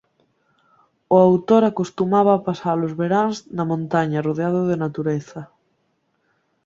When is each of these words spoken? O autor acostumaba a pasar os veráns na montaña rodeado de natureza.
O 1.15 1.15
autor 1.27 1.61
acostumaba 1.65 2.31
a 2.35 2.43
pasar 2.47 2.77
os 2.87 2.93
veráns 3.01 3.35
na 3.55 3.63
montaña 3.71 4.23
rodeado 4.27 4.59
de 4.69 4.75
natureza. 4.83 5.41